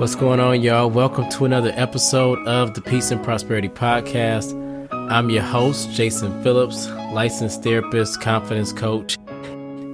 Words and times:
What's 0.00 0.14
going 0.14 0.40
on, 0.40 0.62
y'all? 0.62 0.88
Welcome 0.88 1.28
to 1.32 1.44
another 1.44 1.74
episode 1.76 2.38
of 2.48 2.72
the 2.72 2.80
Peace 2.80 3.10
and 3.10 3.22
Prosperity 3.22 3.68
Podcast. 3.68 4.56
I'm 4.90 5.28
your 5.28 5.42
host, 5.42 5.90
Jason 5.90 6.42
Phillips, 6.42 6.88
licensed 7.12 7.62
therapist, 7.62 8.18
confidence 8.22 8.72
coach. 8.72 9.18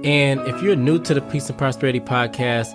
And 0.05 0.39
if 0.47 0.61
you're 0.61 0.77
new 0.77 0.97
to 0.99 1.13
the 1.13 1.19
Peace 1.19 1.49
and 1.49 1.57
Prosperity 1.57 1.99
Podcast, 1.99 2.73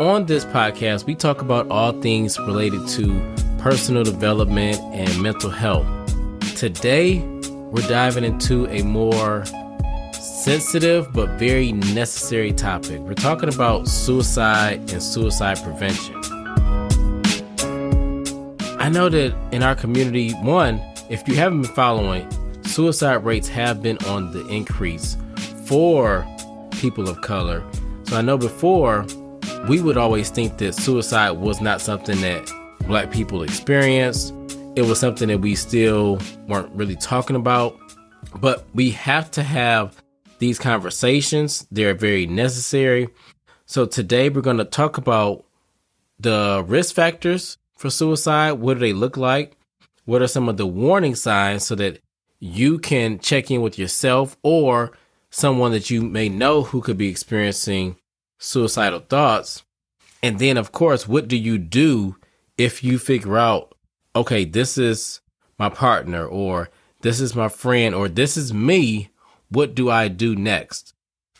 on 0.00 0.26
this 0.26 0.44
podcast, 0.46 1.06
we 1.06 1.14
talk 1.14 1.40
about 1.40 1.70
all 1.70 1.92
things 2.02 2.36
related 2.36 2.88
to 2.88 3.34
personal 3.58 4.02
development 4.02 4.80
and 4.92 5.22
mental 5.22 5.50
health. 5.50 5.86
Today, 6.56 7.20
we're 7.70 7.86
diving 7.86 8.24
into 8.24 8.66
a 8.70 8.82
more 8.82 9.44
sensitive 10.10 11.12
but 11.12 11.28
very 11.38 11.70
necessary 11.70 12.52
topic. 12.52 12.98
We're 13.02 13.14
talking 13.14 13.54
about 13.54 13.86
suicide 13.86 14.90
and 14.90 15.00
suicide 15.00 15.62
prevention. 15.62 16.35
I 18.86 18.88
know 18.88 19.08
that 19.08 19.34
in 19.50 19.64
our 19.64 19.74
community, 19.74 20.30
one, 20.34 20.80
if 21.10 21.26
you 21.26 21.34
haven't 21.34 21.62
been 21.62 21.72
following, 21.72 22.24
suicide 22.62 23.24
rates 23.24 23.48
have 23.48 23.82
been 23.82 23.98
on 24.06 24.30
the 24.30 24.46
increase 24.46 25.16
for 25.64 26.24
people 26.70 27.08
of 27.08 27.20
color. 27.20 27.64
So 28.04 28.16
I 28.16 28.22
know 28.22 28.38
before 28.38 29.04
we 29.68 29.80
would 29.82 29.96
always 29.96 30.30
think 30.30 30.58
that 30.58 30.76
suicide 30.76 31.32
was 31.32 31.60
not 31.60 31.80
something 31.80 32.20
that 32.20 32.48
black 32.82 33.10
people 33.10 33.42
experienced. 33.42 34.32
It 34.76 34.82
was 34.82 35.00
something 35.00 35.26
that 35.30 35.40
we 35.40 35.56
still 35.56 36.20
weren't 36.46 36.72
really 36.72 36.94
talking 36.94 37.34
about. 37.34 37.76
But 38.38 38.66
we 38.72 38.92
have 38.92 39.32
to 39.32 39.42
have 39.42 40.00
these 40.38 40.60
conversations. 40.60 41.66
They're 41.72 41.92
very 41.92 42.26
necessary. 42.26 43.08
So 43.64 43.84
today 43.84 44.28
we're 44.28 44.42
going 44.42 44.58
to 44.58 44.64
talk 44.64 44.96
about 44.96 45.44
the 46.20 46.64
risk 46.68 46.94
factors 46.94 47.58
for 47.76 47.90
suicide? 47.90 48.52
What 48.52 48.74
do 48.74 48.80
they 48.80 48.92
look 48.92 49.16
like? 49.16 49.56
What 50.04 50.22
are 50.22 50.28
some 50.28 50.48
of 50.48 50.56
the 50.56 50.66
warning 50.66 51.14
signs 51.14 51.66
so 51.66 51.74
that 51.76 52.00
you 52.38 52.78
can 52.78 53.18
check 53.18 53.50
in 53.50 53.60
with 53.60 53.78
yourself 53.78 54.36
or 54.42 54.92
someone 55.30 55.72
that 55.72 55.90
you 55.90 56.02
may 56.02 56.28
know 56.28 56.62
who 56.62 56.80
could 56.80 56.98
be 56.98 57.08
experiencing 57.08 57.96
suicidal 58.38 59.00
thoughts? 59.00 59.64
And 60.22 60.38
then, 60.38 60.56
of 60.56 60.72
course, 60.72 61.06
what 61.06 61.28
do 61.28 61.36
you 61.36 61.58
do 61.58 62.16
if 62.56 62.82
you 62.82 62.98
figure 62.98 63.36
out, 63.36 63.74
okay, 64.14 64.44
this 64.44 64.78
is 64.78 65.20
my 65.58 65.68
partner 65.68 66.26
or 66.26 66.70
this 67.02 67.20
is 67.20 67.34
my 67.34 67.48
friend 67.48 67.94
or 67.94 68.08
this 68.08 68.36
is 68.36 68.52
me? 68.52 69.10
What 69.48 69.74
do 69.74 69.90
I 69.90 70.08
do 70.08 70.34
next? 70.34 70.94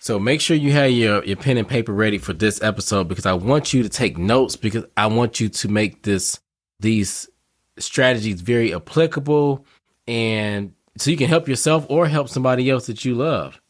So 0.07 0.21
make 0.21 0.41
sure 0.41 0.57
you 0.57 0.71
have 0.71 0.93
your, 0.93 1.25
your 1.25 1.37
pen 1.37 1.57
and 1.57 1.67
paper 1.67 1.93
ready 1.93 2.19
for 2.19 2.33
this 2.33 2.62
episode 2.62 3.09
because 3.09 3.27
I 3.27 3.33
want 3.33 3.75
you 3.75 3.83
to 3.83 3.89
take 3.89 4.17
notes 4.17 4.55
because 4.55 4.85
I 4.97 5.09
want 5.09 5.41
you 5.41 5.49
to 5.49 5.69
make 5.69 6.05
this 6.05 6.39
these 6.79 7.29
strategies 7.77 8.41
very 8.41 8.73
applicable 8.73 9.67
and 10.07 10.75
so 10.97 11.11
you 11.11 11.17
can 11.17 11.29
help 11.29 11.49
yourself 11.49 11.87
or 11.89 12.07
help 12.07 12.29
somebody 12.29 12.71
else 12.71 12.87
that 12.87 13.05
you 13.05 13.17
love. 13.17 13.61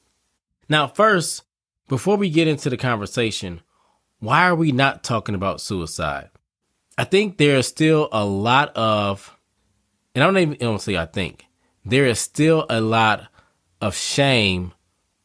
Now, 0.68 0.88
first, 0.88 1.42
before 1.88 2.18
we 2.18 2.28
get 2.28 2.48
into 2.48 2.68
the 2.68 2.76
conversation, 2.76 3.62
why 4.18 4.46
are 4.46 4.54
we 4.54 4.72
not 4.72 5.02
talking 5.02 5.34
about 5.34 5.62
suicide? 5.62 6.28
I 6.98 7.04
think 7.04 7.38
there 7.38 7.56
is 7.56 7.66
still 7.66 8.10
a 8.12 8.26
lot 8.26 8.76
of, 8.76 9.34
and 10.14 10.22
I 10.22 10.26
don't 10.26 10.36
even 10.36 10.54
I 10.56 10.56
don't 10.58 10.82
say 10.82 10.98
I 10.98 11.06
think, 11.06 11.46
there 11.86 12.04
is 12.04 12.20
still 12.20 12.66
a 12.68 12.82
lot 12.82 13.26
of 13.80 13.96
shame 13.96 14.74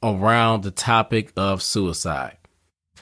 around 0.04 0.64
the 0.64 0.72
topic 0.72 1.32
of 1.36 1.62
suicide. 1.62 2.38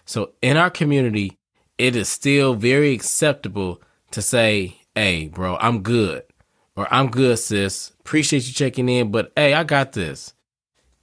So 0.06 0.34
in 0.42 0.58
our 0.58 0.70
community, 0.70 1.38
it 1.78 1.96
is 1.96 2.10
still 2.10 2.54
very 2.56 2.94
acceptable 2.94 3.82
to 4.12 4.22
say, 4.22 4.78
Hey, 4.96 5.28
bro, 5.28 5.58
I'm 5.58 5.82
good. 5.82 6.24
Or 6.76 6.88
I'm 6.94 7.10
good, 7.10 7.40
sis. 7.40 7.92
Appreciate 8.00 8.48
you 8.48 8.54
checking 8.54 8.90
in, 8.90 9.12
but 9.12 9.32
hey, 9.36 9.54
I 9.54 9.64
got 9.64 9.94
this. 9.94 10.34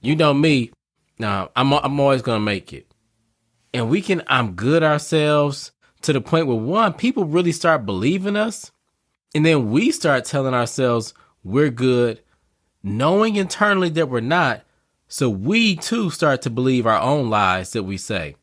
You 0.01 0.15
know 0.15 0.33
me. 0.33 0.71
Nah, 1.19 1.47
I'm 1.55 1.73
I'm 1.73 1.99
always 1.99 2.21
gonna 2.21 2.39
make 2.39 2.73
it. 2.73 2.93
And 3.73 3.89
we 3.89 4.01
can 4.01 4.23
I'm 4.27 4.53
good 4.53 4.83
ourselves 4.83 5.71
to 6.01 6.13
the 6.13 6.21
point 6.21 6.47
where 6.47 6.57
one, 6.57 6.93
people 6.93 7.25
really 7.25 7.51
start 7.51 7.85
believing 7.85 8.35
us. 8.35 8.71
And 9.35 9.45
then 9.45 9.71
we 9.71 9.91
start 9.91 10.25
telling 10.25 10.53
ourselves 10.53 11.13
we're 11.43 11.69
good, 11.69 12.21
knowing 12.83 13.35
internally 13.35 13.89
that 13.89 14.09
we're 14.09 14.19
not, 14.19 14.63
so 15.07 15.29
we 15.29 15.75
too 15.75 16.09
start 16.09 16.41
to 16.43 16.49
believe 16.49 16.85
our 16.85 16.99
own 16.99 17.29
lies 17.29 17.71
that 17.71 17.83
we 17.83 17.97
say. 17.97 18.35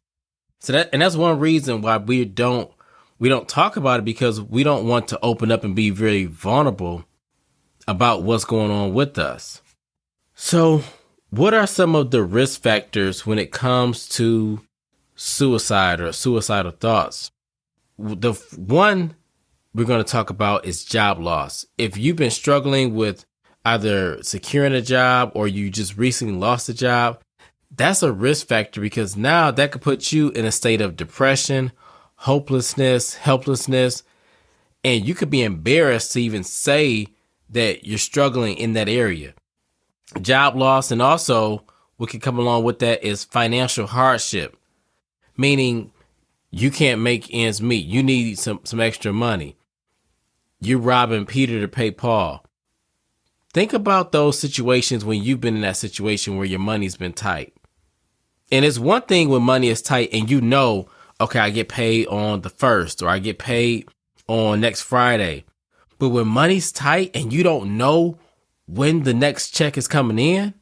So 0.61 0.73
that 0.73 0.91
and 0.93 1.03
that's 1.03 1.17
one 1.17 1.39
reason 1.39 1.83
why 1.83 1.99
we 1.99 2.25
don't 2.25 2.71
we 3.19 3.29
don't 3.29 3.49
talk 3.49 3.77
about 3.77 4.01
it 4.01 4.05
because 4.05 4.41
we 4.41 4.65
don't 4.65 4.87
want 4.87 5.09
to 5.09 5.21
open 5.23 5.53
up 5.53 5.65
and 5.65 5.77
be 5.77 5.91
very 5.91 6.25
vulnerable 6.25 7.05
about 7.87 8.23
what's 8.23 8.45
going 8.45 8.71
on 8.71 8.95
with 8.95 9.19
us. 9.19 9.63
So, 10.35 10.83
what 11.31 11.55
are 11.55 11.67
some 11.67 11.95
of 11.95 12.11
the 12.11 12.23
risk 12.23 12.63
factors 12.63 13.27
when 13.27 13.39
it 13.39 13.53
comes 13.53 14.09
to 14.11 14.61
suicide 15.15 16.01
or 16.01 16.13
suicidal 16.13 16.73
thoughts? 16.73 17.31
The 17.99 18.33
one 18.57 19.15
we're 19.73 19.85
going 19.85 20.03
to 20.03 20.11
talk 20.11 20.31
about 20.31 20.65
is 20.65 20.85
job 20.85 21.21
loss. 21.21 21.67
If 21.79 21.97
you've 21.97 22.17
been 22.17 22.31
struggling 22.31 22.95
with 22.95 23.25
either 23.65 24.23
securing 24.23 24.75
a 24.75 24.83
job 24.83 25.33
or 25.35 25.49
you 25.49 25.71
just 25.71 25.97
recently 25.97 26.35
lost 26.35 26.69
a 26.69 26.75
job, 26.75 27.21
that's 27.77 28.03
a 28.03 28.13
risk 28.13 28.47
factor 28.47 28.81
because 28.81 29.17
now 29.17 29.51
that 29.51 29.73
could 29.73 29.83
put 29.83 30.13
you 30.13 30.31
in 30.31 30.45
a 30.45 30.53
state 30.53 30.81
of 30.81 30.97
depression, 30.97 31.73
hopelessness, 32.17 33.15
helplessness, 33.15 34.03
and 34.85 35.07
you 35.07 35.15
could 35.15 35.31
be 35.31 35.43
embarrassed 35.43 36.13
to 36.13 36.23
even 36.23 36.45
say 36.45 37.09
that 37.49 37.87
you're 37.87 37.99
struggling 37.99 38.57
in 38.57 38.75
that 38.75 38.89
area. 38.89 39.35
Job 40.21 40.57
loss, 40.57 40.91
and 40.91 41.01
also 41.01 41.65
what 41.97 42.11
can 42.11 42.21
come 42.21 42.39
along 42.39 42.65
with 42.65 42.81
that 42.81 43.03
is 43.03 43.25
financial 43.25 43.87
hardship, 43.87 44.57
meaning 45.37 45.91
you 46.51 46.71
can't 46.71 47.01
make 47.01 47.33
ends 47.33 47.63
meet. 47.63 47.87
You 47.87 48.03
need 48.03 48.39
some, 48.39 48.61
some 48.65 48.81
extra 48.81 49.13
money. 49.13 49.57
You're 50.61 50.79
robbing 50.79 51.27
Peter 51.27 51.61
to 51.61 51.69
pay 51.69 51.91
Paul. 51.91 52.44
Think 53.55 53.73
about 53.73 54.11
those 54.11 54.37
situations 54.37 55.05
when 55.05 55.23
you've 55.23 55.41
been 55.41 55.55
in 55.55 55.61
that 55.61 55.77
situation 55.77 56.37
where 56.37 56.45
your 56.45 56.59
money's 56.59 56.97
been 56.97 57.13
tight. 57.13 57.55
And 58.51 58.65
it's 58.65 58.81
one 58.81 59.03
thing 59.03 59.29
when 59.29 59.45
money 59.45 59.69
is 59.69 59.81
tight 59.81 60.11
and 60.13 60.29
you 60.29 60.41
know, 60.41 60.89
okay, 61.21 61.39
I 61.39 61.51
get 61.51 61.69
paid 61.69 62.09
on 62.09 62.41
the 62.41 62.51
first 62.51 63.01
or 63.01 63.09
I 63.09 63.21
get 63.21 63.39
paid 63.39 63.89
on 64.27 64.61
next 64.61 64.83
Friday. 64.83 65.45
But 66.01 66.09
when 66.09 66.27
money's 66.27 66.73
tight 66.73 67.13
and 67.15 67.33
you 67.33 67.45
don't 67.45 67.79
know 67.79 68.19
when 68.67 69.05
the 69.05 69.15
next 69.15 69.53
check 69.53 69.79
is 69.79 69.87
coming 69.87 70.19
in, 70.19 70.55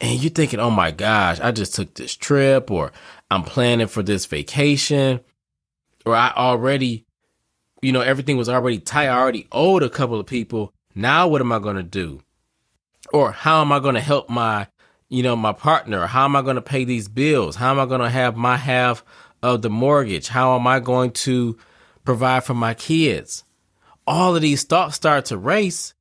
and 0.00 0.20
you're 0.20 0.30
thinking, 0.30 0.60
oh 0.60 0.70
my 0.70 0.92
gosh, 0.92 1.40
I 1.40 1.52
just 1.52 1.74
took 1.74 1.94
this 1.94 2.16
trip 2.16 2.70
or 2.70 2.90
I'm 3.30 3.44
planning 3.44 3.86
for 3.86 4.02
this 4.02 4.24
vacation 4.24 5.20
or 6.06 6.16
I 6.16 6.32
already, 6.34 7.04
you 7.82 7.92
know, 7.92 8.00
everything 8.00 8.38
was 8.38 8.48
already 8.48 8.78
tight. 8.78 9.08
I 9.08 9.18
already 9.18 9.46
owed 9.52 9.82
a 9.82 9.90
couple 9.90 10.18
of 10.18 10.26
people 10.26 10.72
now 10.94 11.28
what 11.28 11.40
am 11.40 11.52
I 11.52 11.58
going 11.58 11.76
to 11.76 11.82
do? 11.82 12.20
Or 13.12 13.32
how 13.32 13.60
am 13.60 13.72
I 13.72 13.80
going 13.80 13.94
to 13.94 14.00
help 14.00 14.30
my, 14.30 14.68
you 15.08 15.22
know, 15.22 15.36
my 15.36 15.52
partner? 15.52 16.06
How 16.06 16.24
am 16.24 16.36
I 16.36 16.42
going 16.42 16.56
to 16.56 16.62
pay 16.62 16.84
these 16.84 17.08
bills? 17.08 17.56
How 17.56 17.70
am 17.70 17.78
I 17.78 17.86
going 17.86 18.00
to 18.00 18.10
have 18.10 18.36
my 18.36 18.56
half 18.56 19.04
of 19.42 19.62
the 19.62 19.70
mortgage? 19.70 20.28
How 20.28 20.56
am 20.56 20.66
I 20.66 20.80
going 20.80 21.10
to 21.12 21.58
provide 22.04 22.44
for 22.44 22.54
my 22.54 22.74
kids? 22.74 23.44
All 24.06 24.34
of 24.34 24.42
these 24.42 24.64
thoughts 24.64 24.96
start 24.96 25.26
to 25.26 25.36
race 25.36 25.94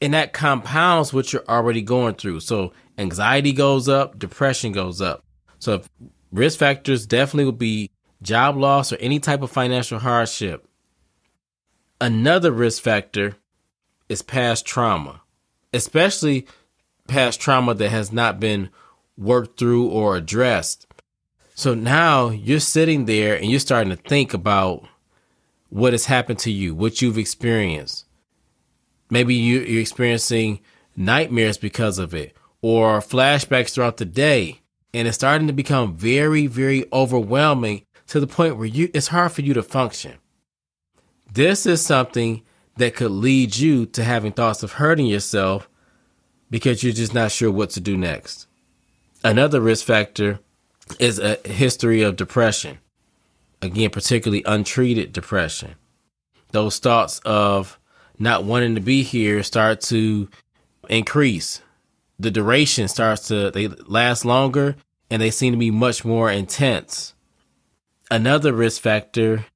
and 0.00 0.12
that 0.12 0.32
compounds 0.32 1.12
what 1.12 1.32
you're 1.32 1.48
already 1.48 1.82
going 1.82 2.14
through. 2.14 2.40
So 2.40 2.72
anxiety 2.98 3.52
goes 3.52 3.88
up, 3.88 4.18
depression 4.18 4.72
goes 4.72 5.00
up. 5.00 5.24
So 5.58 5.82
risk 6.30 6.58
factors 6.58 7.06
definitely 7.06 7.46
will 7.46 7.52
be 7.52 7.90
job 8.20 8.56
loss 8.56 8.92
or 8.92 8.96
any 8.96 9.20
type 9.20 9.42
of 9.42 9.50
financial 9.50 9.98
hardship. 9.98 10.68
Another 12.00 12.52
risk 12.52 12.82
factor 12.82 13.36
is 14.08 14.22
past 14.22 14.66
trauma, 14.66 15.22
especially 15.72 16.46
past 17.08 17.40
trauma 17.40 17.74
that 17.74 17.90
has 17.90 18.12
not 18.12 18.40
been 18.40 18.70
worked 19.16 19.58
through 19.58 19.88
or 19.88 20.16
addressed. 20.16 20.86
So 21.54 21.74
now 21.74 22.30
you're 22.30 22.60
sitting 22.60 23.04
there 23.04 23.36
and 23.36 23.50
you're 23.50 23.60
starting 23.60 23.90
to 23.90 24.02
think 24.02 24.34
about 24.34 24.84
what 25.68 25.92
has 25.92 26.06
happened 26.06 26.38
to 26.40 26.50
you, 26.50 26.74
what 26.74 27.00
you've 27.00 27.18
experienced. 27.18 28.06
Maybe 29.10 29.34
you're 29.34 29.80
experiencing 29.80 30.60
nightmares 30.96 31.58
because 31.58 31.98
of 31.98 32.14
it 32.14 32.36
or 32.62 33.00
flashbacks 33.00 33.74
throughout 33.74 33.98
the 33.98 34.04
day. 34.04 34.60
And 34.92 35.08
it's 35.08 35.16
starting 35.16 35.48
to 35.48 35.52
become 35.52 35.96
very, 35.96 36.46
very 36.46 36.84
overwhelming 36.92 37.84
to 38.08 38.20
the 38.20 38.26
point 38.26 38.56
where 38.56 38.66
you 38.66 38.90
it's 38.94 39.08
hard 39.08 39.32
for 39.32 39.42
you 39.42 39.54
to 39.54 39.62
function. 39.62 40.14
This 41.32 41.66
is 41.66 41.84
something 41.84 42.42
that 42.76 42.94
could 42.96 43.10
lead 43.10 43.56
you 43.56 43.86
to 43.86 44.02
having 44.04 44.32
thoughts 44.32 44.62
of 44.62 44.72
hurting 44.72 45.06
yourself 45.06 45.68
because 46.50 46.82
you're 46.82 46.92
just 46.92 47.14
not 47.14 47.32
sure 47.32 47.50
what 47.50 47.70
to 47.70 47.80
do 47.80 47.96
next. 47.96 48.46
Another 49.22 49.60
risk 49.60 49.86
factor 49.86 50.40
is 50.98 51.18
a 51.18 51.36
history 51.44 52.02
of 52.02 52.16
depression. 52.16 52.78
again, 53.62 53.90
particularly 53.90 54.42
untreated 54.44 55.12
depression. 55.12 55.74
Those 56.52 56.78
thoughts 56.78 57.20
of 57.24 57.78
not 58.18 58.44
wanting 58.44 58.74
to 58.74 58.80
be 58.80 59.02
here 59.02 59.42
start 59.42 59.80
to 59.82 60.28
increase. 60.88 61.62
The 62.18 62.30
duration 62.30 62.88
starts 62.88 63.28
to, 63.28 63.50
they 63.50 63.68
last 63.68 64.24
longer 64.24 64.76
and 65.10 65.20
they 65.20 65.30
seem 65.30 65.52
to 65.52 65.58
be 65.58 65.70
much 65.70 66.04
more 66.04 66.30
intense. 66.30 67.14
Another 68.10 68.52
risk 68.52 68.82
factor 68.82 69.46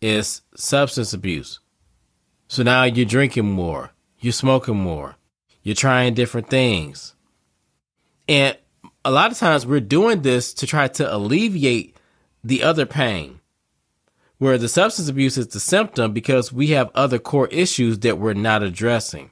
is 0.00 0.42
substance 0.54 1.12
abuse. 1.12 1.60
So 2.52 2.62
now 2.62 2.84
you're 2.84 3.06
drinking 3.06 3.50
more, 3.50 3.92
you're 4.20 4.34
smoking 4.34 4.76
more, 4.76 5.16
you're 5.62 5.74
trying 5.74 6.12
different 6.12 6.50
things. 6.50 7.14
And 8.28 8.58
a 9.06 9.10
lot 9.10 9.32
of 9.32 9.38
times 9.38 9.64
we're 9.64 9.80
doing 9.80 10.20
this 10.20 10.52
to 10.52 10.66
try 10.66 10.88
to 10.88 11.16
alleviate 11.16 11.96
the 12.44 12.62
other 12.62 12.84
pain, 12.84 13.40
where 14.36 14.58
the 14.58 14.68
substance 14.68 15.08
abuse 15.08 15.38
is 15.38 15.46
the 15.46 15.60
symptom 15.60 16.12
because 16.12 16.52
we 16.52 16.66
have 16.72 16.90
other 16.94 17.18
core 17.18 17.48
issues 17.48 18.00
that 18.00 18.18
we're 18.18 18.34
not 18.34 18.62
addressing. 18.62 19.30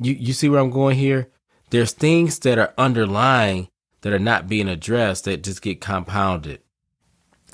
You, 0.00 0.14
you 0.14 0.32
see 0.32 0.48
where 0.48 0.60
I'm 0.60 0.70
going 0.70 0.96
here? 0.96 1.28
There's 1.68 1.92
things 1.92 2.38
that 2.38 2.56
are 2.56 2.72
underlying 2.78 3.68
that 4.00 4.14
are 4.14 4.18
not 4.18 4.48
being 4.48 4.70
addressed 4.70 5.26
that 5.26 5.44
just 5.44 5.60
get 5.60 5.82
compounded. 5.82 6.62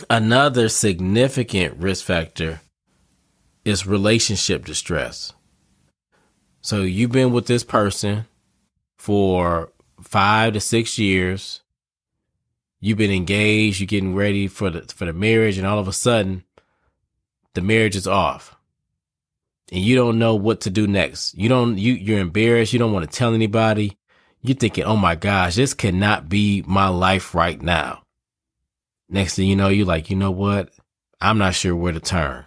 Another 0.09 0.69
significant 0.69 1.77
risk 1.77 2.05
factor 2.05 2.61
is 3.65 3.87
relationship 3.87 4.65
distress. 4.65 5.33
So 6.61 6.83
you've 6.83 7.13
been 7.13 7.33
with 7.33 7.47
this 7.47 7.65
person 7.65 8.27
for 8.97 9.73
five 10.03 10.55
to 10.55 10.61
six 10.61 10.99
years. 10.99 11.61
You've 12.81 12.99
been 12.99 13.11
engaged, 13.11 13.81
you're 13.81 13.87
getting 13.87 14.15
ready 14.15 14.47
for 14.47 14.71
the 14.71 14.83
for 14.83 15.07
the 15.07 15.13
marriage, 15.13 15.57
and 15.57 15.67
all 15.67 15.79
of 15.79 15.89
a 15.89 15.93
sudden 15.93 16.45
the 17.55 17.63
marriage 17.63 17.97
is 17.97 18.07
off. 18.07 18.57
And 19.73 19.81
you 19.81 19.97
don't 19.97 20.19
know 20.19 20.35
what 20.35 20.61
to 20.63 20.71
do 20.71 20.87
next. 20.87 21.35
You 21.35 21.49
don't 21.49 21.79
you 21.79 21.95
you're 21.95 22.19
embarrassed, 22.19 22.73
you 22.73 22.79
don't 22.79 22.93
want 22.93 23.11
to 23.11 23.17
tell 23.17 23.35
anybody. 23.35 23.99
You're 24.43 24.57
thinking, 24.57 24.85
oh 24.85 24.97
my 24.97 25.15
gosh, 25.15 25.55
this 25.55 25.73
cannot 25.73 26.29
be 26.29 26.63
my 26.67 26.89
life 26.89 27.35
right 27.35 27.61
now. 27.61 28.03
Next 29.09 29.37
thing 29.37 29.49
you 29.49 29.57
know, 29.57 29.69
you're 29.69 29.87
like, 29.87 30.11
you 30.11 30.17
know 30.17 30.31
what? 30.31 30.71
I'm 31.21 31.39
not 31.39 31.55
sure 31.55 31.75
where 31.75 31.93
to 31.93 32.01
turn. 32.01 32.45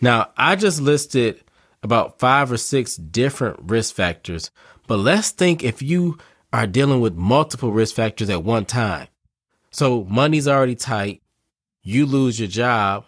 Now, 0.00 0.30
I 0.36 0.56
just 0.56 0.80
listed 0.80 1.42
about 1.82 2.18
five 2.18 2.50
or 2.50 2.56
six 2.56 2.96
different 2.96 3.60
risk 3.70 3.94
factors, 3.94 4.50
but 4.86 4.98
let's 4.98 5.30
think 5.30 5.62
if 5.62 5.82
you 5.82 6.18
are 6.52 6.66
dealing 6.66 7.00
with 7.00 7.14
multiple 7.14 7.72
risk 7.72 7.94
factors 7.94 8.30
at 8.30 8.44
one 8.44 8.64
time. 8.64 9.08
So 9.70 10.04
money's 10.04 10.48
already 10.48 10.74
tight. 10.74 11.22
You 11.82 12.06
lose 12.06 12.38
your 12.38 12.48
job. 12.48 13.04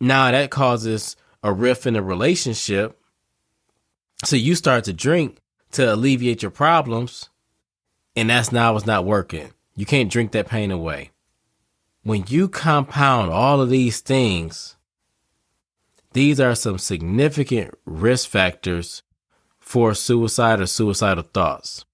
Now 0.00 0.30
that 0.30 0.50
causes 0.50 1.16
a 1.42 1.52
rift 1.52 1.86
in 1.86 1.96
a 1.96 2.02
relationship. 2.02 2.98
So 4.24 4.36
you 4.36 4.54
start 4.54 4.84
to 4.84 4.92
drink 4.92 5.38
to 5.72 5.94
alleviate 5.94 6.42
your 6.42 6.50
problems. 6.50 7.30
And 8.16 8.30
that's 8.30 8.50
now 8.50 8.72
what's 8.72 8.86
not 8.86 9.04
working. 9.04 9.52
You 9.76 9.86
can't 9.86 10.10
drink 10.10 10.32
that 10.32 10.48
pain 10.48 10.72
away. 10.72 11.12
When 12.02 12.24
you 12.26 12.48
compound 12.48 13.30
all 13.30 13.60
of 13.60 13.70
these 13.70 14.00
things, 14.00 14.76
these 16.18 16.40
are 16.40 16.56
some 16.56 16.78
significant 16.78 17.72
risk 17.84 18.28
factors 18.28 19.04
for 19.60 19.94
suicide 19.94 20.60
or 20.60 20.66
suicidal 20.66 21.22
thoughts. 21.22 21.84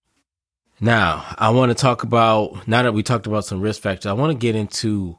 Now, 0.81 1.27
I 1.37 1.51
want 1.51 1.69
to 1.69 1.75
talk 1.75 2.05
about 2.05 2.67
now 2.67 2.83
that 2.85 2.95
we 2.95 3.03
talked 3.03 3.27
about 3.27 3.45
some 3.45 3.61
risk 3.61 3.83
factors, 3.83 4.07
I 4.07 4.15
want 4.15 4.33
to 4.33 4.39
get 4.39 4.57
into 4.57 5.19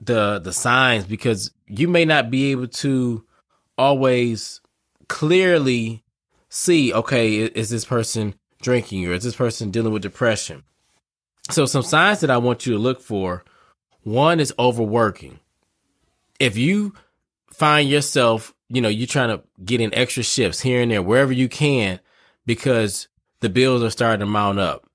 the 0.00 0.38
the 0.38 0.54
signs 0.54 1.04
because 1.04 1.50
you 1.66 1.86
may 1.86 2.06
not 2.06 2.30
be 2.30 2.50
able 2.50 2.68
to 2.68 3.26
always 3.76 4.62
clearly 5.08 6.02
see 6.48 6.94
okay 6.94 7.36
is 7.42 7.68
this 7.68 7.84
person 7.84 8.34
drinking 8.62 9.06
or 9.06 9.12
is 9.12 9.24
this 9.24 9.36
person 9.36 9.70
dealing 9.70 9.92
with 9.92 10.02
depression 10.02 10.62
so 11.50 11.66
some 11.66 11.82
signs 11.82 12.20
that 12.20 12.30
i 12.30 12.38
want 12.38 12.64
you 12.64 12.72
to 12.72 12.78
look 12.78 13.00
for 13.00 13.44
one 14.02 14.38
is 14.38 14.54
overworking 14.56 15.40
if 16.38 16.56
you 16.56 16.94
find 17.58 17.88
yourself 17.88 18.54
you 18.68 18.80
know 18.80 18.88
you're 18.88 19.06
trying 19.06 19.36
to 19.36 19.42
get 19.64 19.80
in 19.80 19.94
extra 19.94 20.22
shifts 20.22 20.60
here 20.60 20.80
and 20.80 20.90
there 20.90 21.02
wherever 21.02 21.32
you 21.32 21.48
can 21.48 22.00
because 22.46 23.08
the 23.40 23.48
bills 23.48 23.82
are 23.82 23.90
starting 23.90 24.20
to 24.20 24.26
mount 24.26 24.58
up 24.58 24.88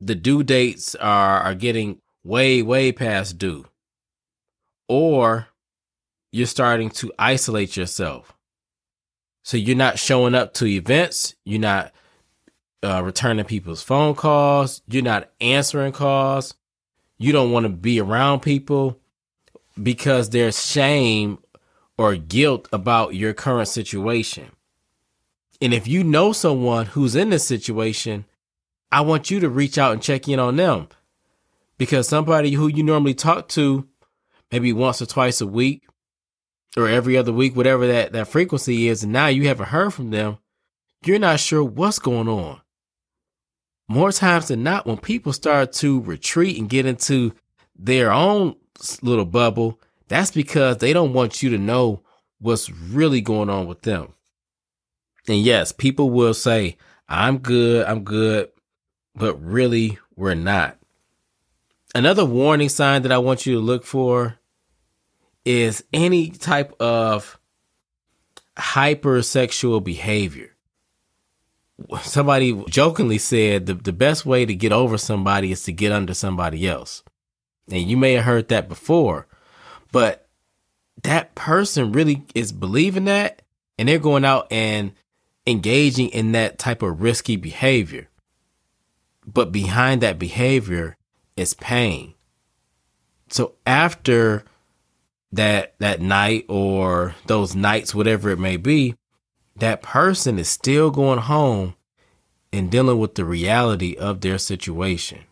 the 0.00 0.14
due 0.14 0.42
dates 0.42 0.94
are 0.96 1.40
are 1.40 1.54
getting 1.54 2.00
way 2.24 2.62
way 2.62 2.92
past 2.92 3.38
due 3.38 3.66
or 4.88 5.48
you're 6.32 6.46
starting 6.46 6.90
to 6.90 7.12
isolate 7.18 7.76
yourself 7.76 8.36
so 9.46 9.56
you're 9.56 9.76
not 9.76 9.96
showing 10.00 10.34
up 10.34 10.54
to 10.54 10.66
events. 10.66 11.36
You're 11.44 11.60
not 11.60 11.92
uh, 12.82 13.00
returning 13.04 13.44
people's 13.44 13.80
phone 13.80 14.16
calls. 14.16 14.82
You're 14.88 15.04
not 15.04 15.30
answering 15.40 15.92
calls. 15.92 16.56
You 17.16 17.30
don't 17.30 17.52
want 17.52 17.62
to 17.62 17.70
be 17.70 18.00
around 18.00 18.40
people 18.40 18.98
because 19.80 20.30
there's 20.30 20.66
shame 20.66 21.38
or 21.98 22.16
guilt 22.16 22.68
about 22.72 23.14
your 23.14 23.32
current 23.32 23.68
situation. 23.68 24.50
And 25.60 25.72
if 25.72 25.86
you 25.88 26.04
know 26.04 26.32
someone 26.32 26.86
who's 26.86 27.16
in 27.16 27.30
this 27.30 27.46
situation, 27.46 28.26
I 28.92 29.00
want 29.00 29.30
you 29.30 29.40
to 29.40 29.48
reach 29.48 29.78
out 29.78 29.92
and 29.92 30.02
check 30.02 30.28
in 30.28 30.38
on 30.38 30.56
them 30.56 30.88
because 31.78 32.08
somebody 32.08 32.52
who 32.52 32.68
you 32.68 32.82
normally 32.82 33.14
talk 33.14 33.48
to 33.50 33.88
maybe 34.52 34.72
once 34.72 35.00
or 35.00 35.06
twice 35.06 35.40
a 35.40 35.46
week 35.46 35.84
or 36.76 36.88
every 36.88 37.16
other 37.16 37.32
week, 37.32 37.56
whatever 37.56 37.86
that, 37.86 38.12
that 38.12 38.28
frequency 38.28 38.88
is, 38.88 39.02
and 39.02 39.12
now 39.12 39.26
you 39.26 39.48
haven't 39.48 39.68
heard 39.68 39.94
from 39.94 40.10
them, 40.10 40.38
you're 41.04 41.18
not 41.18 41.40
sure 41.40 41.64
what's 41.64 41.98
going 41.98 42.28
on. 42.28 42.60
More 43.88 44.12
times 44.12 44.48
than 44.48 44.62
not, 44.62 44.86
when 44.86 44.98
people 44.98 45.32
start 45.32 45.72
to 45.74 46.00
retreat 46.00 46.58
and 46.58 46.68
get 46.68 46.86
into 46.86 47.32
their 47.78 48.12
own 48.12 48.56
little 49.00 49.24
bubble, 49.24 49.80
that's 50.08 50.30
because 50.30 50.78
they 50.78 50.92
don't 50.92 51.12
want 51.12 51.42
you 51.42 51.50
to 51.50 51.58
know 51.58 52.02
what's 52.40 52.70
really 52.70 53.20
going 53.20 53.50
on 53.50 53.66
with 53.66 53.82
them. 53.82 54.12
And 55.28 55.40
yes, 55.40 55.72
people 55.72 56.10
will 56.10 56.34
say, 56.34 56.76
I'm 57.08 57.38
good, 57.38 57.86
I'm 57.86 58.04
good, 58.04 58.50
but 59.14 59.34
really, 59.42 59.98
we're 60.16 60.34
not. 60.34 60.78
Another 61.94 62.24
warning 62.24 62.68
sign 62.68 63.02
that 63.02 63.12
I 63.12 63.18
want 63.18 63.46
you 63.46 63.54
to 63.54 63.60
look 63.60 63.84
for 63.84 64.38
is 65.44 65.84
any 65.92 66.30
type 66.30 66.74
of 66.80 67.38
hypersexual 68.56 69.82
behavior. 69.82 70.50
Somebody 72.02 72.64
jokingly 72.68 73.18
said 73.18 73.66
the, 73.66 73.74
the 73.74 73.92
best 73.92 74.24
way 74.24 74.46
to 74.46 74.54
get 74.54 74.72
over 74.72 74.96
somebody 74.96 75.52
is 75.52 75.62
to 75.64 75.72
get 75.72 75.92
under 75.92 76.14
somebody 76.14 76.66
else. 76.66 77.02
And 77.70 77.82
you 77.88 77.96
may 77.96 78.14
have 78.14 78.24
heard 78.24 78.48
that 78.48 78.68
before, 78.68 79.26
but 79.96 80.28
that 81.04 81.34
person 81.34 81.90
really 81.90 82.22
is 82.34 82.52
believing 82.52 83.06
that 83.06 83.40
and 83.78 83.88
they're 83.88 83.98
going 83.98 84.26
out 84.26 84.46
and 84.52 84.92
engaging 85.46 86.10
in 86.10 86.32
that 86.32 86.58
type 86.58 86.82
of 86.82 87.00
risky 87.00 87.36
behavior. 87.36 88.10
But 89.26 89.52
behind 89.52 90.02
that 90.02 90.18
behavior 90.18 90.98
is 91.34 91.54
pain. 91.54 92.12
So 93.30 93.54
after 93.66 94.44
that 95.32 95.76
that 95.78 96.02
night 96.02 96.44
or 96.50 97.14
those 97.24 97.54
nights 97.54 97.94
whatever 97.94 98.28
it 98.28 98.38
may 98.38 98.58
be 98.58 98.96
that 99.56 99.80
person 99.80 100.38
is 100.38 100.50
still 100.50 100.90
going 100.90 101.20
home 101.20 101.74
and 102.52 102.70
dealing 102.70 102.98
with 102.98 103.14
the 103.14 103.24
reality 103.24 103.96
of 103.96 104.20
their 104.20 104.38
situation 104.38 105.24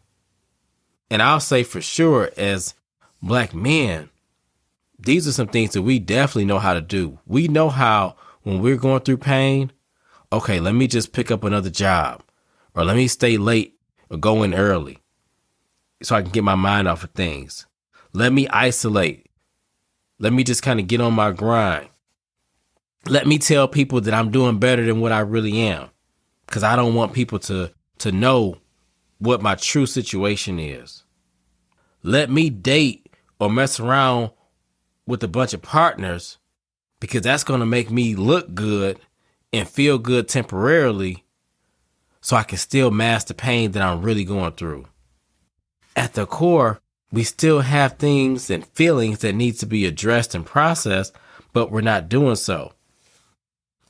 and 1.09 1.23
i'll 1.23 1.39
say 1.39 1.63
for 1.63 1.81
sure 1.81 2.29
as 2.37 2.75
black 3.23 3.55
men 3.55 4.11
these 5.05 5.27
are 5.29 5.33
some 5.33 5.49
things 5.49 5.73
that 5.73 5.83
we 5.83 5.99
definitely 5.99 6.45
know 6.45 6.59
how 6.59 6.75
to 6.75 6.81
do 6.81 7.19
we 7.27 7.49
know 7.49 7.69
how 7.69 8.17
when 8.43 8.61
we're 8.61 8.77
going 8.77 9.01
through 9.01 9.17
pain 9.17 9.71
okay 10.33 10.61
let 10.61 10.75
me 10.75 10.87
just 10.87 11.13
pick 11.13 11.31
up 11.31 11.45
another 11.45 11.71
job 11.71 12.23
or 12.75 12.85
let 12.85 12.97
me 12.97 13.07
stay 13.07 13.37
late 13.37 13.77
or 14.11 14.17
go 14.17 14.43
in 14.43 14.55
early 14.55 14.99
so 16.03 16.15
i 16.17 16.23
can 16.23 16.31
get 16.31 16.45
my 16.45 16.55
mind 16.55 16.89
off 16.89 17.05
of 17.05 17.11
things 17.11 17.67
let 18.13 18.33
me 18.33 18.47
isolate 18.49 19.25
let 20.19 20.33
me 20.33 20.45
just 20.45 20.63
kind 20.63 20.81
of 20.81 20.87
get 20.87 21.01
on 21.01 21.13
my 21.13 21.33
grind. 21.33 21.89
Let 23.07 23.27
me 23.27 23.39
tell 23.39 23.69
people 23.69 24.01
that 24.03 24.15
I'm 24.15 24.31
doing 24.31 24.59
better 24.59 24.85
than 24.85 25.01
what 25.01 25.13
I 25.13 25.21
really 25.21 25.61
am. 25.61 25.91
Cause 26.47 26.63
I 26.63 26.77
don't 26.77 26.95
want 26.95 27.13
people 27.13 27.39
to, 27.41 27.73
to 27.99 28.13
know 28.13 28.59
what 29.19 29.43
my 29.43 29.55
true 29.55 29.87
situation 29.87 30.59
is. 30.59 31.05
Let 32.03 32.31
me 32.31 32.49
date 32.51 33.11
or 33.41 33.51
mess 33.51 33.81
around 33.81 34.31
with 35.07 35.23
a 35.23 35.29
bunch 35.29 35.53
of 35.53 35.63
partners 35.63 36.39
because 37.01 37.23
that's 37.23 37.45
going 37.45 37.61
to 37.61 37.67
make 37.67 37.91
me 37.91 38.15
look 38.15 38.55
good 38.55 38.99
and 39.53 39.69
feel 39.69 39.99
good 39.99 40.29
temporarily 40.29 41.25
so 42.21 42.37
I 42.37 42.43
can 42.43 42.59
still 42.59 42.91
mask 42.91 43.27
the 43.27 43.35
pain 43.35 43.73
that 43.73 43.83
I'm 43.83 44.03
really 44.03 44.25
going 44.25 44.53
through. 44.53 44.87
At 45.95 46.15
the 46.15 46.27
core, 46.27 46.81
we 47.13 47.23
still 47.23 47.61
have 47.61 47.99
things 47.99 48.51
and 48.51 48.67
feelings 48.69 49.21
that 49.21 49.35
need 49.35 49.59
to 49.59 49.67
be 49.67 49.85
addressed 49.85 50.35
and 50.35 50.45
processed, 50.45 51.15
but 51.53 51.71
we're 51.71 51.83
not 51.83 52.09
doing 52.09 52.37
so. 52.37 52.73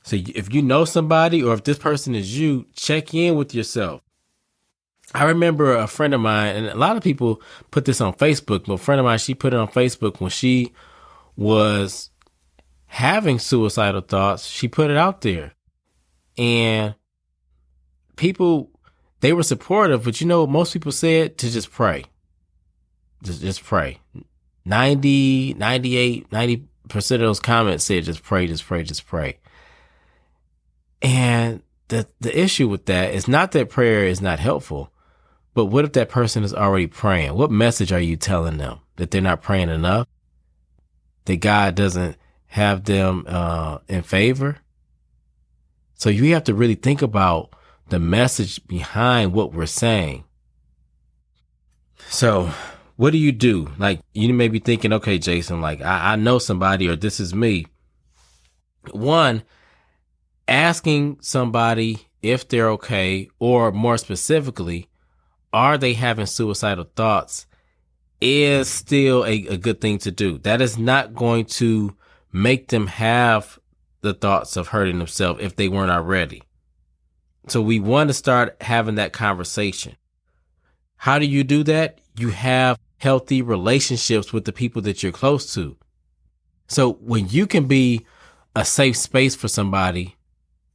So 0.03 0.17
if 0.17 0.53
you 0.53 0.61
know 0.61 0.85
somebody 0.85 1.41
or 1.41 1.53
if 1.55 1.63
this 1.63 1.79
person 1.79 2.13
is 2.13 2.37
you, 2.37 2.67
check 2.75 3.13
in 3.13 3.35
with 3.35 3.55
yourself. 3.55 4.01
I 5.13 5.23
remember 5.23 5.75
a 5.75 5.87
friend 5.87 6.13
of 6.13 6.19
mine, 6.21 6.55
and 6.55 6.67
a 6.67 6.75
lot 6.75 6.97
of 6.97 7.03
people 7.03 7.41
put 7.71 7.85
this 7.85 8.01
on 8.01 8.13
Facebook, 8.13 8.65
but 8.65 8.73
a 8.73 8.77
friend 8.77 8.99
of 8.99 9.05
mine, 9.05 9.17
she 9.17 9.33
put 9.33 9.53
it 9.53 9.59
on 9.59 9.69
Facebook 9.69 10.19
when 10.19 10.29
she 10.29 10.73
was 11.35 12.09
having 12.85 13.39
suicidal 13.39 14.01
thoughts. 14.01 14.47
She 14.47 14.67
put 14.67 14.91
it 14.91 14.97
out 14.97 15.21
there. 15.21 15.53
And 16.37 16.95
people, 18.15 18.71
they 19.21 19.33
were 19.33 19.43
supportive, 19.43 20.03
but 20.03 20.21
you 20.21 20.27
know, 20.27 20.47
most 20.47 20.73
people 20.73 20.91
said 20.91 21.37
to 21.39 21.49
just 21.49 21.71
pray. 21.71 22.05
Just, 23.23 23.41
just 23.41 23.63
pray. 23.63 23.99
90, 24.65 25.55
98, 25.55 26.29
90% 26.29 26.65
of 26.93 27.19
those 27.19 27.39
comments 27.39 27.83
said 27.83 28.03
just 28.03 28.23
pray, 28.23 28.47
just 28.47 28.65
pray, 28.65 28.83
just 28.83 29.05
pray. 29.05 29.39
And 31.01 31.61
the 31.87 32.07
the 32.19 32.37
issue 32.37 32.67
with 32.67 32.85
that 32.87 33.13
is 33.13 33.27
not 33.27 33.51
that 33.51 33.69
prayer 33.69 34.05
is 34.05 34.21
not 34.21 34.39
helpful, 34.39 34.91
but 35.53 35.65
what 35.65 35.85
if 35.85 35.93
that 35.93 36.09
person 36.09 36.43
is 36.43 36.53
already 36.53 36.87
praying? 36.87 37.35
What 37.35 37.51
message 37.51 37.91
are 37.91 37.99
you 37.99 38.15
telling 38.15 38.57
them? 38.57 38.79
That 38.95 39.11
they're 39.11 39.21
not 39.21 39.41
praying 39.41 39.69
enough? 39.69 40.07
That 41.25 41.37
God 41.37 41.75
doesn't 41.75 42.17
have 42.47 42.85
them 42.85 43.25
uh, 43.27 43.79
in 43.87 44.03
favor? 44.03 44.57
So 45.95 46.09
you 46.09 46.33
have 46.33 46.43
to 46.45 46.53
really 46.53 46.75
think 46.75 47.01
about 47.01 47.53
the 47.89 47.99
message 47.99 48.65
behind 48.67 49.33
what 49.33 49.53
we're 49.53 49.65
saying. 49.65 50.23
So 52.09 52.51
what 52.95 53.11
do 53.11 53.17
you 53.17 53.31
do? 53.31 53.71
Like 53.77 54.01
you 54.13 54.33
may 54.33 54.47
be 54.47 54.59
thinking, 54.59 54.93
okay, 54.93 55.17
Jason, 55.17 55.61
like 55.61 55.81
I, 55.81 56.13
I 56.13 56.15
know 56.15 56.39
somebody 56.39 56.87
or 56.87 56.95
this 56.95 57.19
is 57.19 57.33
me. 57.33 57.65
One, 58.91 59.43
asking 60.47 61.17
somebody 61.21 62.07
if 62.21 62.47
they're 62.47 62.69
okay, 62.71 63.29
or 63.39 63.71
more 63.71 63.97
specifically, 63.97 64.89
are 65.53 65.77
they 65.77 65.93
having 65.93 66.25
suicidal 66.25 66.85
thoughts 66.95 67.45
is 68.21 68.69
still 68.69 69.25
a, 69.25 69.47
a 69.47 69.57
good 69.57 69.81
thing 69.81 69.97
to 69.99 70.11
do. 70.11 70.37
That 70.39 70.61
is 70.61 70.77
not 70.77 71.13
going 71.13 71.45
to 71.45 71.95
make 72.31 72.69
them 72.69 72.87
have 72.87 73.59
the 74.01 74.13
thoughts 74.13 74.57
of 74.57 74.69
hurting 74.69 74.99
themselves 74.99 75.41
if 75.41 75.55
they 75.55 75.67
weren't 75.67 75.91
already. 75.91 76.43
So 77.47 77.61
we 77.61 77.79
want 77.79 78.09
to 78.09 78.13
start 78.13 78.57
having 78.61 78.95
that 78.95 79.13
conversation. 79.13 79.95
How 80.97 81.19
do 81.19 81.25
you 81.25 81.43
do 81.43 81.63
that? 81.63 81.99
You 82.17 82.29
have 82.29 82.79
healthy 82.97 83.41
relationships 83.41 84.33
with 84.33 84.45
the 84.45 84.53
people 84.53 84.81
that 84.83 85.03
you're 85.03 85.11
close 85.11 85.53
to. 85.53 85.77
So 86.67 86.93
when 86.93 87.29
you 87.29 87.45
can 87.45 87.67
be 87.67 88.05
a 88.55 88.65
safe 88.65 88.97
space 88.97 89.35
for 89.35 89.47
somebody 89.47 90.15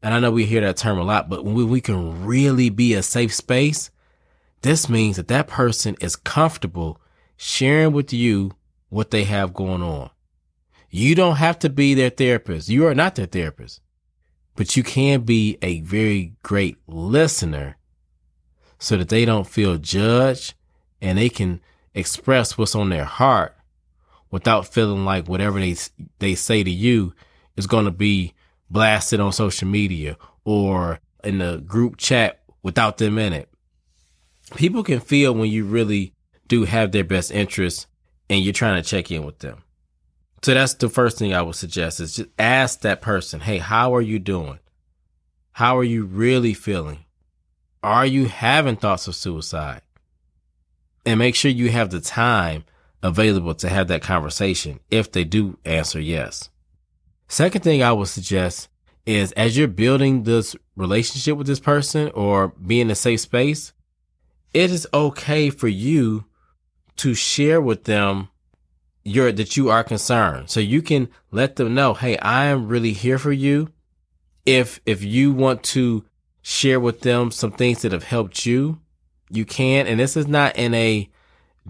and 0.02 0.14
I 0.14 0.20
know 0.20 0.30
we 0.30 0.46
hear 0.46 0.62
that 0.62 0.76
term 0.76 0.98
a 0.98 1.02
lot, 1.02 1.28
but 1.28 1.44
when 1.44 1.54
we, 1.54 1.64
we 1.64 1.80
can 1.80 2.24
really 2.24 2.70
be 2.70 2.94
a 2.94 3.02
safe 3.02 3.34
space, 3.34 3.90
this 4.62 4.88
means 4.88 5.16
that 5.16 5.28
that 5.28 5.46
person 5.46 5.96
is 6.00 6.16
comfortable 6.16 7.00
sharing 7.42 7.90
with 7.92 8.12
you 8.12 8.52
what 8.90 9.10
they 9.10 9.24
have 9.24 9.54
going 9.54 9.82
on. 9.82 10.10
You 10.90 11.14
don't 11.14 11.36
have 11.36 11.58
to 11.60 11.70
be 11.70 11.94
their 11.94 12.10
therapist. 12.10 12.68
You 12.68 12.86
are 12.86 12.94
not 12.94 13.14
their 13.14 13.24
therapist, 13.24 13.80
but 14.56 14.76
you 14.76 14.82
can 14.82 15.22
be 15.22 15.56
a 15.62 15.80
very 15.80 16.34
great 16.42 16.76
listener 16.86 17.78
so 18.78 18.98
that 18.98 19.08
they 19.08 19.24
don't 19.24 19.46
feel 19.46 19.78
judged 19.78 20.52
and 21.00 21.16
they 21.16 21.30
can 21.30 21.62
express 21.94 22.58
what's 22.58 22.74
on 22.74 22.90
their 22.90 23.06
heart 23.06 23.56
without 24.30 24.66
feeling 24.68 25.06
like 25.06 25.26
whatever 25.26 25.58
they, 25.58 25.76
they 26.18 26.34
say 26.34 26.62
to 26.62 26.70
you 26.70 27.14
is 27.56 27.66
going 27.66 27.86
to 27.86 27.90
be 27.90 28.34
blasted 28.68 29.18
on 29.18 29.32
social 29.32 29.66
media 29.66 30.18
or 30.44 31.00
in 31.24 31.38
the 31.38 31.56
group 31.66 31.96
chat 31.96 32.42
without 32.62 32.98
them 32.98 33.16
in 33.16 33.32
it. 33.32 33.48
People 34.56 34.82
can 34.82 35.00
feel 35.00 35.32
when 35.32 35.50
you 35.50 35.64
really 35.64 36.12
do 36.50 36.64
have 36.64 36.92
their 36.92 37.04
best 37.04 37.30
interests 37.30 37.86
and 38.28 38.42
you're 38.42 38.52
trying 38.52 38.82
to 38.82 38.86
check 38.86 39.10
in 39.10 39.24
with 39.24 39.38
them. 39.38 39.62
So 40.42 40.52
that's 40.52 40.74
the 40.74 40.88
first 40.88 41.16
thing 41.16 41.32
I 41.32 41.42
would 41.42 41.54
suggest 41.54 42.00
is 42.00 42.16
just 42.16 42.28
ask 42.38 42.80
that 42.80 43.00
person, 43.00 43.40
Hey, 43.40 43.58
how 43.58 43.94
are 43.94 44.00
you 44.02 44.18
doing? 44.18 44.58
How 45.52 45.78
are 45.78 45.84
you 45.84 46.04
really 46.04 46.52
feeling? 46.52 47.04
Are 47.82 48.04
you 48.04 48.26
having 48.26 48.76
thoughts 48.76 49.08
of 49.08 49.14
suicide? 49.14 49.80
And 51.06 51.18
make 51.18 51.34
sure 51.34 51.50
you 51.50 51.70
have 51.70 51.90
the 51.90 52.00
time 52.00 52.64
available 53.02 53.54
to 53.54 53.68
have 53.68 53.88
that 53.88 54.02
conversation 54.02 54.80
if 54.90 55.10
they 55.10 55.24
do 55.24 55.56
answer 55.64 56.00
yes. 56.00 56.50
Second 57.28 57.62
thing 57.62 57.82
I 57.82 57.92
would 57.92 58.08
suggest 58.08 58.68
is 59.06 59.32
as 59.32 59.56
you're 59.56 59.68
building 59.68 60.24
this 60.24 60.56
relationship 60.76 61.36
with 61.36 61.46
this 61.46 61.60
person 61.60 62.10
or 62.14 62.48
being 62.48 62.82
in 62.82 62.90
a 62.90 62.94
safe 62.94 63.20
space, 63.20 63.72
it 64.52 64.70
is 64.70 64.86
okay 64.92 65.48
for 65.48 65.68
you 65.68 66.24
to 66.96 67.14
share 67.14 67.60
with 67.60 67.84
them 67.84 68.28
your 69.04 69.32
that 69.32 69.56
you 69.56 69.70
are 69.70 69.84
concerned. 69.84 70.50
So 70.50 70.60
you 70.60 70.82
can 70.82 71.08
let 71.30 71.56
them 71.56 71.74
know, 71.74 71.94
hey, 71.94 72.16
I 72.18 72.46
am 72.46 72.68
really 72.68 72.92
here 72.92 73.18
for 73.18 73.32
you. 73.32 73.68
If 74.46 74.80
if 74.86 75.02
you 75.02 75.32
want 75.32 75.62
to 75.64 76.04
share 76.42 76.80
with 76.80 77.00
them 77.00 77.30
some 77.30 77.52
things 77.52 77.82
that 77.82 77.92
have 77.92 78.04
helped 78.04 78.46
you, 78.46 78.80
you 79.30 79.44
can. 79.44 79.86
And 79.86 80.00
this 80.00 80.16
is 80.16 80.26
not 80.26 80.56
in 80.56 80.74
a 80.74 81.08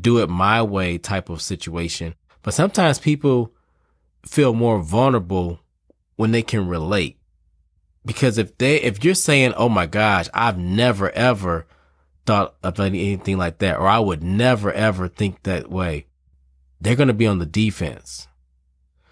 do 0.01 0.19
it 0.19 0.31
my 0.31 0.63
way 0.63 0.99
type 0.99 1.29
of 1.29 1.43
situation. 1.43 2.15
But 2.43 2.55
sometimes 2.55 2.99
people 2.99 3.53
feel 4.25 4.55
more 4.55 4.81
vulnerable 4.81 5.61
when 6.17 6.31
they 6.31 6.43
can 6.43 6.69
relate. 6.69 7.19
Because 8.05 8.39
if 8.39 8.57
they, 8.59 8.77
if 8.77 9.05
you're 9.05 9.15
saying, 9.15 9.53
Oh 9.57 9.69
my 9.69 9.87
gosh, 9.87 10.29
I've 10.33 10.59
never 10.59 11.11
ever 11.11 11.67
thought 12.31 12.55
of 12.63 12.79
anything 12.79 13.39
like 13.39 13.59
that, 13.59 13.77
or 13.77 13.89
I 13.89 13.99
would 13.99 14.23
never 14.23 14.73
ever 14.73 15.09
think 15.09 15.43
that 15.43 15.69
way, 15.69 16.07
they're 16.81 16.95
going 16.95 17.09
to 17.09 17.13
be 17.13 17.27
on 17.27 17.41
the 17.41 17.45
defense. 17.45 18.29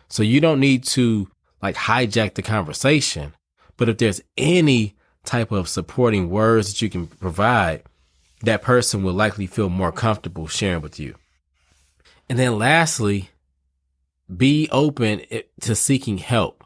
So 0.08 0.22
you 0.22 0.40
don't 0.40 0.60
need 0.60 0.84
to 0.84 1.28
like 1.60 1.74
hijack 1.74 2.34
the 2.34 2.42
conversation. 2.42 3.34
But 3.76 3.88
if 3.88 3.98
there's 3.98 4.20
any 4.36 4.94
type 5.24 5.50
of 5.50 5.68
supporting 5.68 6.30
words 6.30 6.68
that 6.68 6.80
you 6.80 6.88
can 6.88 7.08
provide, 7.08 7.82
that 8.42 8.62
person 8.62 9.02
will 9.02 9.14
likely 9.14 9.48
feel 9.48 9.68
more 9.68 9.90
comfortable 9.90 10.46
sharing 10.46 10.80
with 10.80 11.00
you. 11.00 11.16
And 12.30 12.38
then 12.38 12.56
lastly, 12.56 13.30
be 14.34 14.68
open 14.70 15.22
to 15.62 15.74
seeking 15.74 16.18
help. 16.18 16.62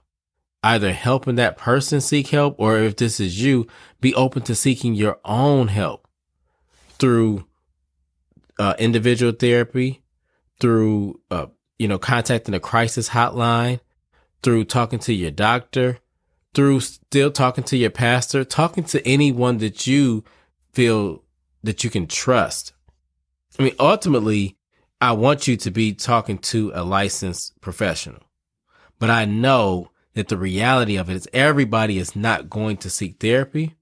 Either 0.63 0.93
helping 0.93 1.37
that 1.37 1.57
person 1.57 2.03
seek 2.03 2.29
help, 2.29 2.57
or 2.59 2.77
if 2.77 2.97
this 2.97 3.21
is 3.21 3.43
you, 3.43 3.67
be 4.03 4.15
open 4.15 4.43
to 4.43 4.55
seeking 4.55 4.93
your 4.93 5.19
own 5.25 5.69
help 5.69 6.07
through 6.99 7.47
uh, 8.59 8.75
individual 8.79 9.33
therapy, 9.33 10.03
through 10.61 11.21
uh, 11.31 11.47
you 11.79 11.89
know 11.89 11.99
contacting 11.99 12.55
a 12.55 12.61
crisis 12.61 13.11
hotline, 13.11 13.81
through 14.43 14.65
talking 14.65 14.99
to 15.01 15.13
your 15.13 15.31
doctor, 15.31 15.99
through 16.55 16.81
still 16.81 17.31
talking 17.31 17.65
to 17.65 17.77
your 17.77 17.91
pastor, 17.91 18.45
talking 18.45 18.85
to 18.85 19.07
anyone 19.07 19.59
that 19.59 19.87
you 19.87 20.25
feel 20.73 21.23
that 21.63 21.85
you 21.85 21.91
can 21.91 22.07
trust. 22.07 22.73
I 23.59 23.65
mean, 23.65 23.75
ultimately, 23.79 24.57
I 25.01 25.13
want 25.13 25.49
you 25.49 25.57
to 25.59 25.71
be 25.71 25.93
talking 25.93 26.39
to 26.39 26.73
a 26.75 26.85
licensed 26.85 27.61
professional. 27.61 28.23
But 28.99 29.11
I 29.11 29.25
know 29.25 29.91
that 30.15 30.29
the 30.29 30.37
reality 30.37 30.97
of 30.97 31.11
it 31.11 31.17
is 31.17 31.29
everybody 31.33 31.99
is 31.99 32.15
not 32.15 32.49
going 32.49 32.77
to 32.79 32.91
seek 32.91 33.19
therapy. 33.19 33.75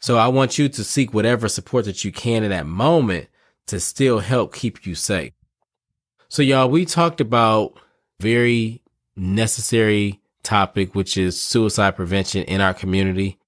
So 0.00 0.16
I 0.16 0.28
want 0.28 0.58
you 0.58 0.68
to 0.68 0.84
seek 0.84 1.12
whatever 1.12 1.48
support 1.48 1.84
that 1.86 2.04
you 2.04 2.12
can 2.12 2.44
in 2.44 2.50
that 2.50 2.66
moment 2.66 3.28
to 3.66 3.80
still 3.80 4.20
help 4.20 4.54
keep 4.54 4.86
you 4.86 4.94
safe. 4.94 5.32
So 6.28 6.42
y'all, 6.42 6.68
we 6.68 6.84
talked 6.84 7.20
about 7.20 7.78
very 8.20 8.82
necessary 9.16 10.20
topic, 10.42 10.94
which 10.94 11.16
is 11.16 11.40
suicide 11.40 11.96
prevention 11.96 12.44
in 12.44 12.60
our 12.60 12.74
community. 12.74 13.38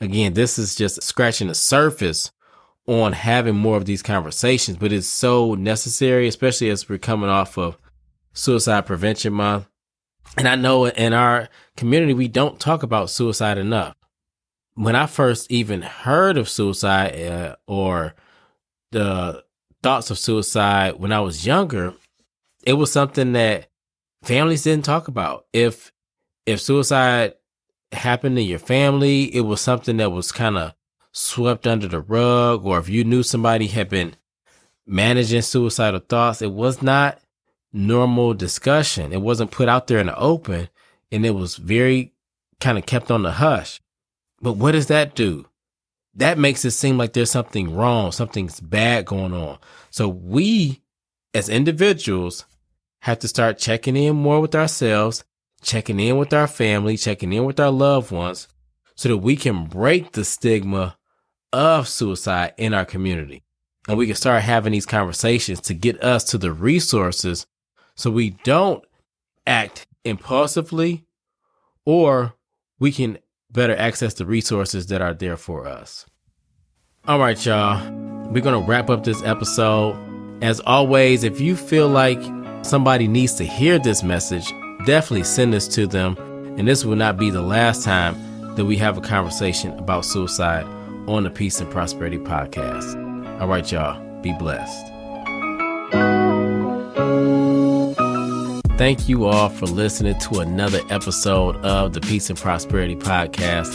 Again, 0.00 0.34
this 0.34 0.58
is 0.58 0.74
just 0.74 1.02
scratching 1.02 1.48
the 1.48 1.54
surface 1.54 2.30
on 2.86 3.12
having 3.12 3.56
more 3.56 3.76
of 3.76 3.84
these 3.84 4.02
conversations, 4.02 4.78
but 4.78 4.92
it's 4.92 5.08
so 5.08 5.54
necessary, 5.54 6.28
especially 6.28 6.70
as 6.70 6.88
we're 6.88 6.98
coming 6.98 7.28
off 7.28 7.58
of 7.58 7.76
Suicide 8.32 8.86
Prevention 8.86 9.32
Month. 9.32 9.66
And 10.36 10.46
I 10.46 10.54
know 10.54 10.86
in 10.86 11.12
our 11.12 11.48
community, 11.76 12.14
we 12.14 12.28
don't 12.28 12.60
talk 12.60 12.82
about 12.82 13.10
suicide 13.10 13.58
enough. 13.58 13.96
When 14.76 14.94
I 14.94 15.06
first 15.06 15.50
even 15.50 15.80
heard 15.80 16.36
of 16.36 16.50
suicide 16.50 17.18
uh, 17.18 17.56
or 17.66 18.14
the 18.92 19.42
thoughts 19.82 20.10
of 20.10 20.18
suicide 20.18 21.00
when 21.00 21.12
I 21.12 21.20
was 21.20 21.46
younger, 21.46 21.94
it 22.62 22.74
was 22.74 22.92
something 22.92 23.32
that 23.32 23.68
families 24.22 24.64
didn't 24.64 24.84
talk 24.84 25.08
about. 25.08 25.46
If 25.52 25.92
if 26.44 26.60
suicide 26.60 27.34
happened 27.90 28.38
in 28.38 28.44
your 28.44 28.58
family, 28.58 29.34
it 29.34 29.40
was 29.40 29.62
something 29.62 29.96
that 29.96 30.12
was 30.12 30.30
kind 30.30 30.58
of 30.58 30.74
swept 31.10 31.66
under 31.66 31.88
the 31.88 32.00
rug 32.00 32.66
or 32.66 32.78
if 32.78 32.90
you 32.90 33.02
knew 33.02 33.22
somebody 33.22 33.68
had 33.68 33.88
been 33.88 34.14
managing 34.86 35.40
suicidal 35.40 36.00
thoughts. 36.00 36.42
It 36.42 36.52
was 36.52 36.82
not 36.82 37.18
normal 37.72 38.34
discussion. 38.34 39.12
It 39.14 39.22
wasn't 39.22 39.50
put 39.50 39.70
out 39.70 39.86
there 39.86 40.00
in 40.00 40.06
the 40.06 40.18
open 40.18 40.68
and 41.10 41.24
it 41.24 41.30
was 41.30 41.56
very 41.56 42.12
kind 42.60 42.76
of 42.76 42.84
kept 42.84 43.10
on 43.10 43.22
the 43.22 43.32
hush. 43.32 43.80
But 44.40 44.54
what 44.54 44.72
does 44.72 44.86
that 44.88 45.14
do? 45.14 45.46
That 46.14 46.38
makes 46.38 46.64
it 46.64 46.70
seem 46.70 46.96
like 46.96 47.12
there's 47.12 47.30
something 47.30 47.74
wrong, 47.74 48.12
something's 48.12 48.60
bad 48.60 49.04
going 49.04 49.34
on. 49.34 49.58
So 49.90 50.08
we 50.08 50.82
as 51.34 51.48
individuals 51.48 52.46
have 53.00 53.18
to 53.18 53.28
start 53.28 53.58
checking 53.58 53.96
in 53.96 54.16
more 54.16 54.40
with 54.40 54.54
ourselves, 54.54 55.24
checking 55.62 56.00
in 56.00 56.16
with 56.16 56.32
our 56.32 56.46
family, 56.46 56.96
checking 56.96 57.32
in 57.32 57.44
with 57.44 57.60
our 57.60 57.70
loved 57.70 58.10
ones 58.10 58.48
so 58.94 59.10
that 59.10 59.18
we 59.18 59.36
can 59.36 59.66
break 59.66 60.12
the 60.12 60.24
stigma 60.24 60.96
of 61.52 61.88
suicide 61.88 62.54
in 62.56 62.72
our 62.72 62.86
community. 62.86 63.42
And 63.88 63.98
we 63.98 64.06
can 64.06 64.16
start 64.16 64.42
having 64.42 64.72
these 64.72 64.86
conversations 64.86 65.60
to 65.62 65.74
get 65.74 66.02
us 66.02 66.24
to 66.24 66.38
the 66.38 66.52
resources 66.52 67.46
so 67.94 68.10
we 68.10 68.30
don't 68.42 68.84
act 69.46 69.86
impulsively 70.04 71.04
or 71.84 72.34
we 72.78 72.90
can 72.92 73.18
better 73.56 73.74
access 73.76 74.14
the 74.14 74.26
resources 74.26 74.86
that 74.86 75.02
are 75.02 75.14
there 75.14 75.36
for 75.36 75.66
us. 75.66 76.06
All 77.08 77.18
right, 77.18 77.44
y'all. 77.44 77.80
We're 78.30 78.42
going 78.42 78.60
to 78.60 78.68
wrap 78.68 78.90
up 78.90 79.02
this 79.02 79.22
episode. 79.22 79.96
As 80.42 80.60
always, 80.60 81.24
if 81.24 81.40
you 81.40 81.56
feel 81.56 81.88
like 81.88 82.20
somebody 82.62 83.08
needs 83.08 83.34
to 83.34 83.44
hear 83.44 83.78
this 83.78 84.02
message, 84.02 84.46
definitely 84.84 85.24
send 85.24 85.52
this 85.52 85.66
to 85.68 85.86
them. 85.86 86.16
And 86.58 86.68
this 86.68 86.84
will 86.84 86.96
not 86.96 87.16
be 87.16 87.30
the 87.30 87.42
last 87.42 87.82
time 87.82 88.54
that 88.56 88.64
we 88.64 88.76
have 88.76 88.98
a 88.98 89.00
conversation 89.00 89.72
about 89.78 90.04
suicide 90.04 90.64
on 91.08 91.24
the 91.24 91.30
Peace 91.30 91.60
and 91.60 91.70
Prosperity 91.70 92.18
podcast. 92.18 93.40
All 93.40 93.48
right, 93.48 93.70
y'all. 93.72 94.02
Be 94.20 94.32
blessed. 94.38 94.95
Thank 98.76 99.08
you 99.08 99.24
all 99.24 99.48
for 99.48 99.64
listening 99.64 100.18
to 100.18 100.40
another 100.40 100.80
episode 100.90 101.56
of 101.64 101.94
the 101.94 102.00
Peace 102.02 102.28
and 102.28 102.38
Prosperity 102.38 102.94
podcast. 102.94 103.74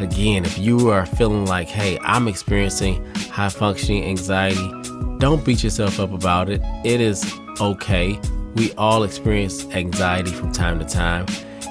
Again, 0.00 0.46
if 0.46 0.56
you 0.56 0.88
are 0.88 1.04
feeling 1.04 1.44
like, 1.44 1.68
hey, 1.68 1.98
I'm 2.00 2.26
experiencing 2.26 3.04
high 3.30 3.50
functioning 3.50 4.04
anxiety, 4.04 4.72
don't 5.18 5.44
beat 5.44 5.62
yourself 5.62 6.00
up 6.00 6.14
about 6.14 6.48
it. 6.48 6.62
It 6.82 7.02
is 7.02 7.30
okay. 7.60 8.18
We 8.54 8.72
all 8.78 9.02
experience 9.02 9.66
anxiety 9.66 10.30
from 10.30 10.50
time 10.50 10.78
to 10.78 10.86
time. 10.86 11.26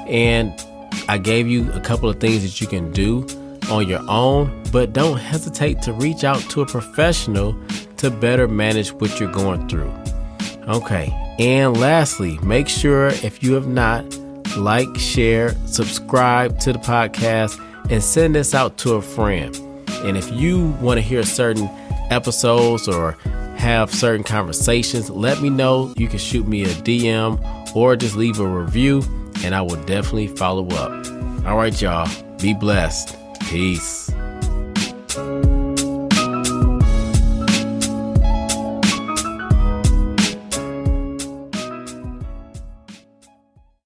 And 0.08 0.54
I 1.10 1.18
gave 1.18 1.48
you 1.48 1.72
a 1.74 1.80
couple 1.80 2.08
of 2.10 2.20
things 2.20 2.44
that 2.44 2.62
you 2.62 2.68
can 2.68 2.92
do 2.92 3.26
on 3.72 3.88
your 3.88 4.08
own, 4.08 4.62
but 4.72 4.94
don't 4.94 5.18
hesitate 5.18 5.82
to 5.82 5.94
reach 5.94 6.24
out 6.24 6.42
to 6.52 6.62
a 6.62 6.66
professional 6.68 7.60
to 7.98 8.12
better 8.12 8.48
manage 8.48 8.94
what 8.94 9.20
you're 9.20 9.32
going 9.32 9.68
through. 9.68 9.92
Okay. 10.68 11.12
And 11.40 11.78
lastly, 11.78 12.40
make 12.40 12.68
sure 12.68 13.08
if 13.08 13.44
you 13.44 13.54
have 13.54 13.68
not, 13.68 14.04
like, 14.58 14.88
share, 14.98 15.56
subscribe 15.68 16.60
to 16.62 16.74
the 16.74 16.80
podcast, 16.80 17.62
and 17.92 18.04
send 18.04 18.36
this 18.36 18.56
out 18.56 18.78
to 18.80 18.96
a 18.96 19.02
friend. 19.02 19.56
And 20.04 20.18
if 20.18 20.32
you 20.32 20.68
want 20.82 20.98
to 20.98 21.02
hear 21.02 21.24
certain 21.24 21.70
episodes 22.10 22.88
or 22.88 23.12
have 23.58 23.94
certain 23.94 24.24
conversations, 24.24 25.10
let 25.10 25.42
me 25.42 25.50
know. 25.50 25.94
You 25.98 26.08
can 26.08 26.20
shoot 26.20 26.48
me 26.48 26.64
a 26.64 26.68
DM 26.68 27.76
or 27.76 27.96
just 27.96 28.16
leave 28.16 28.40
a 28.40 28.48
review, 28.48 29.04
and 29.44 29.54
I 29.54 29.62
will 29.62 29.82
definitely 29.84 30.28
follow 30.28 30.68
up. 30.70 30.92
All 31.46 31.58
right, 31.58 31.80
y'all. 31.82 32.10
Be 32.40 32.54
blessed. 32.54 33.16
Peace. 33.42 34.12